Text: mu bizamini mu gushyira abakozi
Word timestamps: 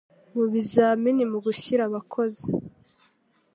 mu 0.35 0.43
bizamini 0.53 1.23
mu 1.31 1.37
gushyira 1.45 1.81
abakozi 1.85 2.47